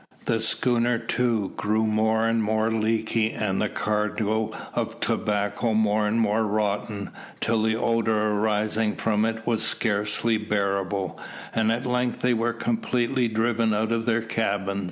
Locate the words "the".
0.25-0.39, 3.61-3.69, 7.61-7.75